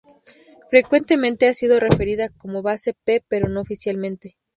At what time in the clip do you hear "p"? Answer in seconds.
3.05-3.23